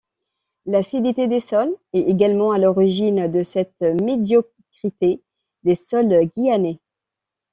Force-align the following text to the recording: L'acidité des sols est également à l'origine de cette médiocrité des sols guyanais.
L'acidité 0.65 1.27
des 1.27 1.39
sols 1.39 1.77
est 1.93 2.01
également 2.09 2.53
à 2.53 2.57
l'origine 2.57 3.27
de 3.31 3.43
cette 3.43 3.81
médiocrité 3.83 5.21
des 5.61 5.75
sols 5.75 6.25
guyanais. 6.25 6.79